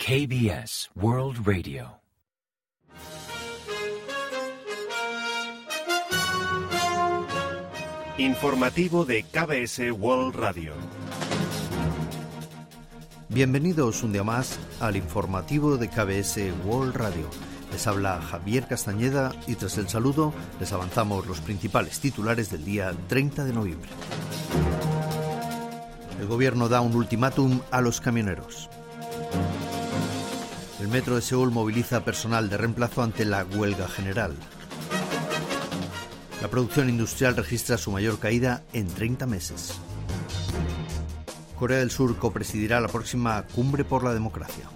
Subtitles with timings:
[0.00, 2.00] KBS World Radio.
[8.16, 10.72] Informativo de KBS World Radio.
[13.28, 17.28] Bienvenidos un día más al informativo de KBS World Radio.
[17.72, 22.94] Les habla Javier Castañeda y tras el saludo les avanzamos los principales titulares del día
[23.08, 23.90] 30 de noviembre.
[26.20, 28.70] El gobierno da un ultimátum a los camioneros.
[30.88, 34.34] El metro de Seúl moviliza personal de reemplazo ante la huelga general.
[36.40, 39.74] La producción industrial registra su mayor caída en 30 meses.
[41.58, 44.70] Corea del Sur copresidirá la próxima cumbre por la democracia.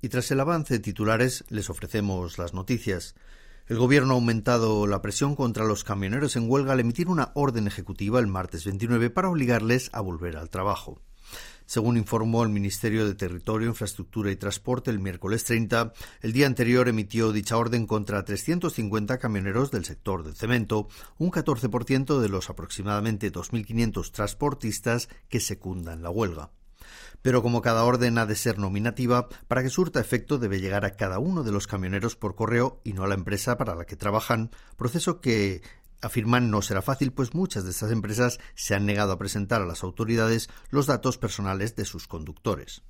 [0.00, 3.16] Y tras el avance de titulares, les ofrecemos las noticias.
[3.70, 7.68] El gobierno ha aumentado la presión contra los camioneros en huelga al emitir una orden
[7.68, 11.00] ejecutiva el martes 29 para obligarles a volver al trabajo.
[11.66, 16.88] Según informó el Ministerio de Territorio, Infraestructura y Transporte el miércoles 30, el día anterior
[16.88, 23.30] emitió dicha orden contra 350 camioneros del sector del cemento, un 14% de los aproximadamente
[23.30, 26.50] 2.500 transportistas que secundan la huelga.
[27.22, 30.96] Pero como cada orden ha de ser nominativa, para que surta efecto debe llegar a
[30.96, 33.96] cada uno de los camioneros por correo y no a la empresa para la que
[33.96, 35.62] trabajan, proceso que
[36.00, 39.66] afirman no será fácil, pues muchas de estas empresas se han negado a presentar a
[39.66, 42.82] las autoridades los datos personales de sus conductores.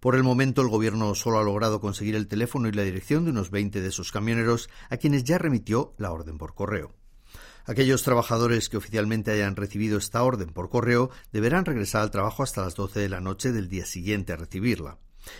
[0.00, 3.32] Por el momento, el Gobierno solo ha logrado conseguir el teléfono y la dirección de
[3.32, 6.94] unos 20 de esos camioneros, a quienes ya remitió la orden por correo.
[7.68, 12.62] Aquellos trabajadores que oficialmente hayan recibido esta orden por correo deberán regresar al trabajo hasta
[12.62, 14.96] las 12 de la noche del día siguiente a recibirla.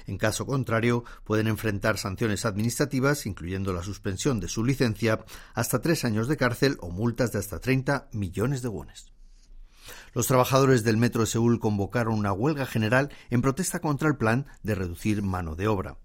[0.06, 6.04] En caso contrario, pueden enfrentar sanciones administrativas, incluyendo la suspensión de su licencia, hasta tres
[6.04, 9.10] años de cárcel o multas de hasta 30 millones de wones.
[10.14, 14.46] Los trabajadores del Metro de Seúl convocaron una huelga general en protesta contra el plan
[14.62, 15.98] de reducir mano de obra.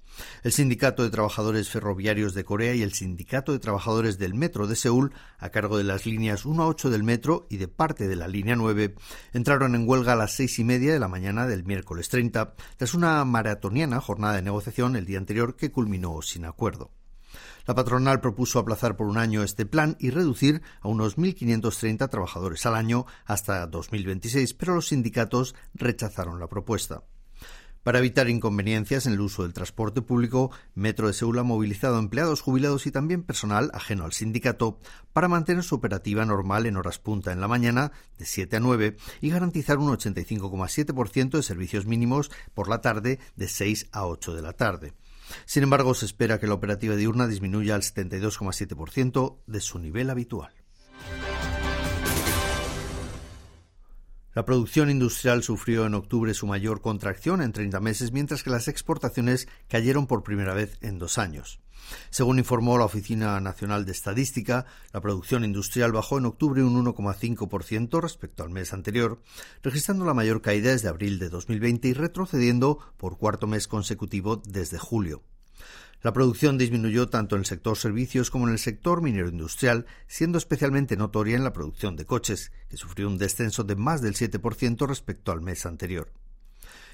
[0.43, 4.75] El Sindicato de Trabajadores Ferroviarios de Corea y el Sindicato de Trabajadores del Metro de
[4.75, 8.15] Seúl, a cargo de las líneas 1 a 8 del metro y de parte de
[8.15, 8.95] la línea 9,
[9.33, 12.93] entraron en huelga a las seis y media de la mañana del miércoles 30, tras
[12.93, 16.91] una maratoniana jornada de negociación el día anterior que culminó sin acuerdo.
[17.65, 22.65] La patronal propuso aplazar por un año este plan y reducir a unos 1.530 trabajadores
[22.65, 27.03] al año hasta 2026, pero los sindicatos rechazaron la propuesta.
[27.83, 32.41] Para evitar inconveniencias en el uso del transporte público, Metro de Seúl ha movilizado empleados
[32.41, 34.79] jubilados y también personal ajeno al sindicato
[35.11, 38.95] para mantener su operativa normal en horas punta en la mañana, de 7 a 9,
[39.19, 44.41] y garantizar un 85,7% de servicios mínimos por la tarde, de 6 a 8 de
[44.41, 44.93] la tarde.
[45.45, 50.62] Sin embargo, se espera que la operativa diurna disminuya al 72,7% de su nivel habitual.
[54.33, 58.67] La producción industrial sufrió en octubre su mayor contracción en 30 meses, mientras que las
[58.67, 61.59] exportaciones cayeron por primera vez en dos años.
[62.09, 68.01] Según informó la Oficina Nacional de Estadística, la producción industrial bajó en octubre un 1,5%
[68.01, 69.21] respecto al mes anterior,
[69.61, 74.79] registrando la mayor caída desde abril de 2020 y retrocediendo por cuarto mes consecutivo desde
[74.79, 75.21] julio.
[76.03, 80.37] La producción disminuyó tanto en el sector servicios como en el sector minero industrial, siendo
[80.37, 84.85] especialmente notoria en la producción de coches, que sufrió un descenso de más del 7%
[84.85, 86.11] respecto al mes anterior.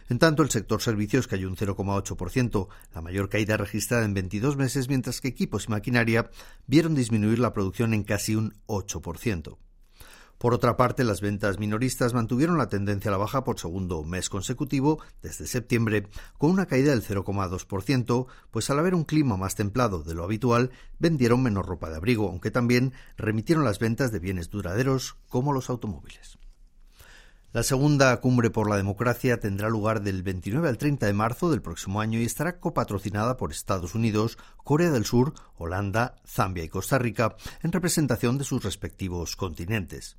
[0.09, 4.89] En tanto, el sector servicios cayó un 0,8%, la mayor caída registrada en 22 meses,
[4.89, 6.29] mientras que equipos y maquinaria
[6.67, 9.57] vieron disminuir la producción en casi un 8%.
[10.39, 14.29] Por otra parte, las ventas minoristas mantuvieron la tendencia a la baja por segundo mes
[14.29, 16.07] consecutivo desde septiembre,
[16.37, 20.71] con una caída del 0,2%, pues al haber un clima más templado de lo habitual,
[20.97, 25.69] vendieron menos ropa de abrigo, aunque también remitieron las ventas de bienes duraderos como los
[25.69, 26.39] automóviles.
[27.51, 31.61] La segunda cumbre por la democracia tendrá lugar del 29 al 30 de marzo del
[31.61, 36.97] próximo año y estará copatrocinada por Estados Unidos, Corea del Sur, Holanda, Zambia y Costa
[36.97, 40.17] Rica en representación de sus respectivos continentes.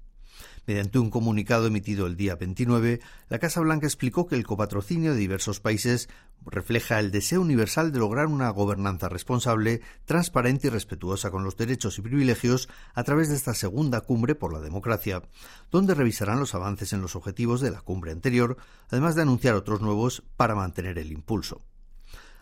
[0.66, 5.18] Mediante un comunicado emitido el día 29, la Casa Blanca explicó que el copatrocinio de
[5.18, 6.08] diversos países
[6.44, 11.98] refleja el deseo universal de lograr una gobernanza responsable, transparente y respetuosa con los derechos
[11.98, 15.22] y privilegios a través de esta segunda cumbre por la democracia,
[15.70, 18.56] donde revisarán los avances en los objetivos de la cumbre anterior,
[18.88, 21.60] además de anunciar otros nuevos para mantener el impulso.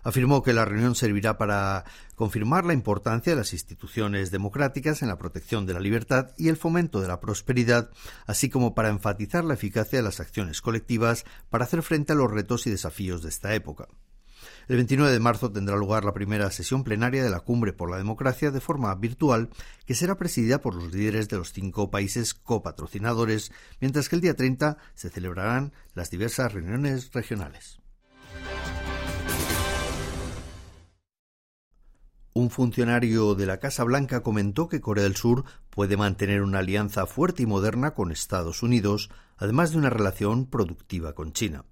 [0.08, 1.84] Afirmó que la reunión servirá para
[2.14, 6.56] confirmar la importancia de las instituciones democráticas en la protección de la libertad y el
[6.56, 7.90] fomento de la prosperidad,
[8.26, 12.30] así como para enfatizar la eficacia de las acciones colectivas para hacer frente a los
[12.30, 13.86] retos y desafíos de esta época.
[14.66, 17.98] El 29 de marzo tendrá lugar la primera sesión plenaria de la Cumbre por la
[17.98, 19.50] Democracia de forma virtual,
[19.84, 24.34] que será presidida por los líderes de los cinco países copatrocinadores, mientras que el día
[24.34, 27.78] 30 se celebrarán las diversas reuniones regionales.
[32.38, 37.04] Un funcionario de la Casa Blanca comentó que Corea del Sur puede mantener una alianza
[37.04, 41.64] fuerte y moderna con Estados Unidos, además de una relación productiva con China.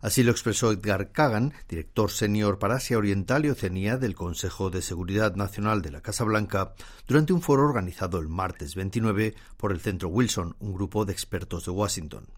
[0.00, 4.82] Así lo expresó Edgar Kagan, director senior para Asia Oriental y Oceanía del Consejo de
[4.82, 6.74] Seguridad Nacional de la Casa Blanca,
[7.08, 11.64] durante un foro organizado el martes 29 por el Centro Wilson, un grupo de expertos
[11.64, 12.28] de Washington.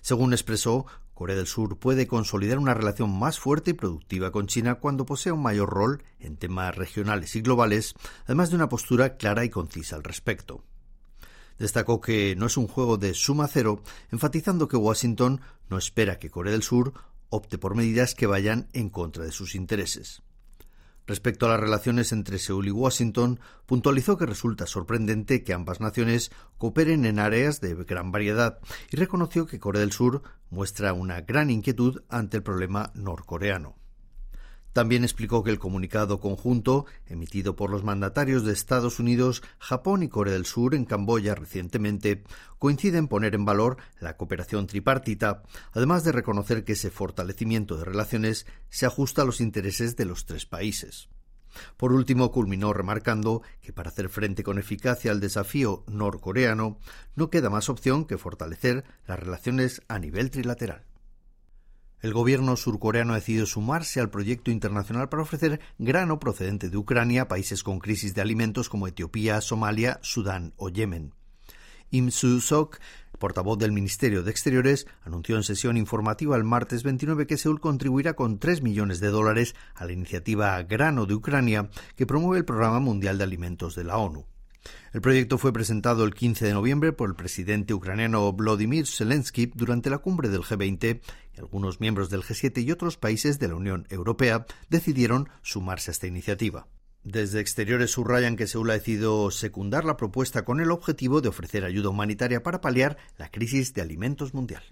[0.00, 0.86] Según expresó,
[1.20, 5.34] Corea del Sur puede consolidar una relación más fuerte y productiva con China cuando posea
[5.34, 7.92] un mayor rol en temas regionales y globales,
[8.24, 10.64] además de una postura clara y concisa al respecto.
[11.58, 16.30] Destacó que no es un juego de suma cero, enfatizando que Washington no espera que
[16.30, 16.94] Corea del Sur
[17.28, 20.22] opte por medidas que vayan en contra de sus intereses.
[21.10, 26.30] Respecto a las relaciones entre Seúl y Washington, puntualizó que resulta sorprendente que ambas naciones
[26.56, 28.60] cooperen en áreas de gran variedad
[28.92, 33.74] y reconoció que Corea del Sur muestra una gran inquietud ante el problema norcoreano.
[34.72, 40.08] También explicó que el comunicado conjunto, emitido por los mandatarios de Estados Unidos, Japón y
[40.08, 42.22] Corea del Sur en Camboya recientemente,
[42.58, 47.84] coincide en poner en valor la cooperación tripartita, además de reconocer que ese fortalecimiento de
[47.84, 51.08] relaciones se ajusta a los intereses de los tres países.
[51.76, 56.78] Por último, culminó remarcando que para hacer frente con eficacia al desafío norcoreano
[57.16, 60.89] no queda más opción que fortalecer las relaciones a nivel trilateral.
[62.02, 67.22] El gobierno surcoreano ha decidido sumarse al proyecto internacional para ofrecer grano procedente de Ucrania
[67.22, 71.12] a países con crisis de alimentos como Etiopía, Somalia, Sudán o Yemen.
[71.90, 72.78] Im Su-sok,
[73.18, 78.14] portavoz del Ministerio de Exteriores, anunció en sesión informativa el martes 29 que Seúl contribuirá
[78.14, 82.80] con 3 millones de dólares a la iniciativa Grano de Ucrania, que promueve el Programa
[82.80, 84.29] Mundial de Alimentos de la ONU.
[84.92, 89.90] El proyecto fue presentado el 15 de noviembre por el presidente ucraniano Vladimir Zelensky durante
[89.90, 91.00] la cumbre del G20
[91.34, 95.92] y algunos miembros del G7 y otros países de la Unión Europea decidieron sumarse a
[95.92, 96.66] esta iniciativa.
[97.02, 101.64] Desde exteriores subrayan que Seúl ha decidido secundar la propuesta con el objetivo de ofrecer
[101.64, 104.62] ayuda humanitaria para paliar la crisis de alimentos mundial.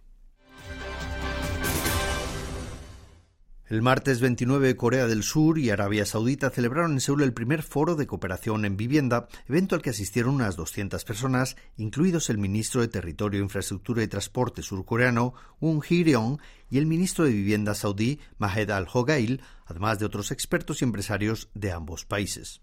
[3.68, 7.96] El martes 29, Corea del Sur y Arabia Saudita celebraron en Seúl el primer foro
[7.96, 12.88] de cooperación en vivienda, evento al que asistieron unas 200 personas, incluidos el ministro de
[12.88, 16.38] Territorio, Infraestructura y Transporte surcoreano, Un Hee-ryong,
[16.70, 21.70] y el ministro de Vivienda saudí, Mahed Al-Hogail, además de otros expertos y empresarios de
[21.70, 22.62] ambos países.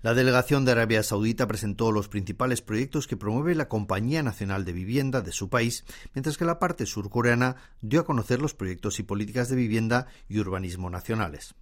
[0.00, 4.72] La delegación de Arabia Saudita presentó los principales proyectos que promueve la Compañía Nacional de
[4.72, 5.84] Vivienda de su país,
[6.14, 10.38] mientras que la parte surcoreana dio a conocer los proyectos y políticas de vivienda y
[10.38, 11.56] urbanismo nacionales.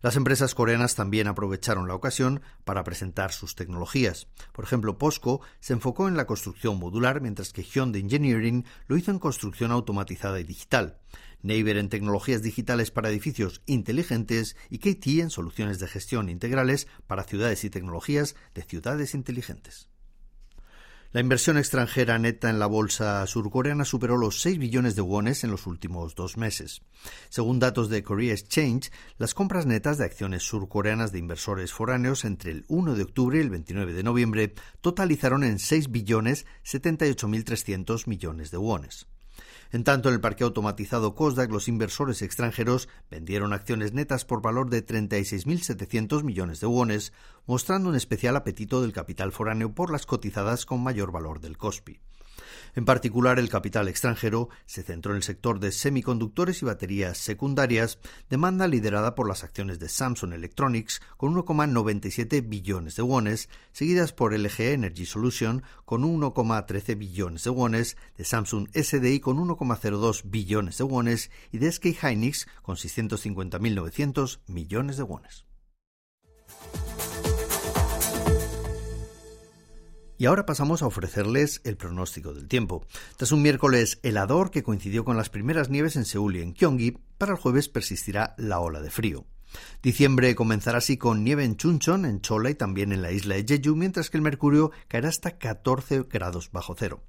[0.00, 4.26] Las empresas coreanas también aprovecharon la ocasión para presentar sus tecnologías.
[4.52, 9.12] Por ejemplo, POSCO se enfocó en la construcción modular, mientras que Hyundai Engineering lo hizo
[9.12, 10.98] en construcción automatizada y digital.
[11.42, 17.24] Neighbor en tecnologías digitales para edificios inteligentes y KT en soluciones de gestión integrales para
[17.24, 19.88] ciudades y tecnologías de ciudades inteligentes.
[21.10, 25.50] La inversión extranjera neta en la bolsa surcoreana superó los 6 billones de wones en
[25.50, 26.82] los últimos dos meses.
[27.30, 32.50] Según datos de Korea Exchange, las compras netas de acciones surcoreanas de inversores foráneos entre
[32.50, 38.50] el 1 de octubre y el 29 de noviembre totalizaron en 6 billones 78.300 millones
[38.50, 39.06] de wones.
[39.70, 44.70] En tanto, en el parque automatizado Kosdaq, los inversores extranjeros vendieron acciones netas por valor
[44.70, 47.12] de 36.700 millones de wones,
[47.46, 52.00] mostrando un especial apetito del capital foráneo por las cotizadas con mayor valor del COSPI.
[52.74, 57.98] En particular, el capital extranjero se centró en el sector de semiconductores y baterías secundarias,
[58.30, 64.32] demanda liderada por las acciones de Samsung Electronics con 1,97 billones de wones, seguidas por
[64.32, 70.84] LG Energy Solution con 1,13 billones de wones, de Samsung SDI con 1,02 billones de
[70.84, 75.47] wones y de SK Hynix con 650.900 millones de wones.
[80.18, 82.84] Y ahora pasamos a ofrecerles el pronóstico del tiempo.
[83.16, 86.98] Tras un miércoles helador que coincidió con las primeras nieves en Seúl y en Gyeonggi,
[87.16, 89.26] para el jueves persistirá la ola de frío.
[89.80, 93.44] Diciembre comenzará así con nieve en Chuncheon, en Chola y también en la isla de
[93.46, 97.04] Jeju, mientras que el mercurio caerá hasta 14 grados bajo cero.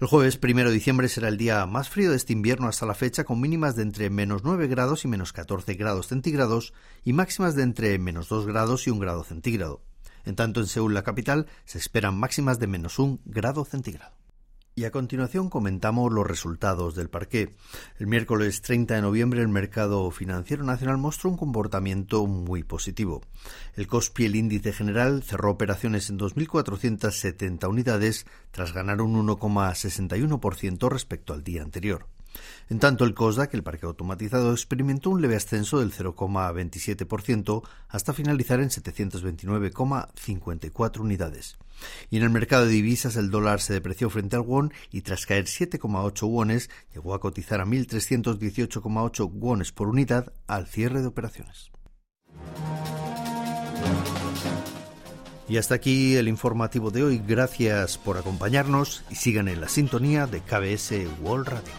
[0.00, 2.94] El jueves primero de diciembre será el día más frío de este invierno hasta la
[2.94, 6.72] fecha, con mínimas de entre menos 9 grados y menos 14 grados centígrados
[7.04, 9.82] y máximas de entre menos 2 grados y 1 grado centígrado.
[10.28, 14.14] En tanto, en Seúl, la capital, se esperan máximas de menos un grado centígrado.
[14.74, 17.56] Y a continuación comentamos los resultados del parqué.
[17.98, 23.22] El miércoles 30 de noviembre el mercado financiero nacional mostró un comportamiento muy positivo.
[23.74, 31.32] El COSPI, el índice general, cerró operaciones en 2.470 unidades tras ganar un 1,61% respecto
[31.32, 32.06] al día anterior.
[32.70, 38.60] En tanto, el COSDAC, el parque automatizado, experimentó un leve ascenso del 0,27% hasta finalizar
[38.60, 41.56] en 729,54 unidades.
[42.10, 45.26] Y en el mercado de divisas el dólar se depreció frente al won y tras
[45.26, 51.70] caer 7,8 wones llegó a cotizar a 1.318,8 wones por unidad al cierre de operaciones.
[55.48, 57.22] Y hasta aquí el informativo de hoy.
[57.26, 60.92] Gracias por acompañarnos y sigan en la sintonía de KBS
[61.22, 61.72] World Radio.